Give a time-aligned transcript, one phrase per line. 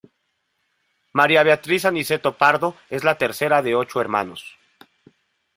[1.19, 4.57] María Beatriz Aniceto Pardo es la tercera de ocho hermanos.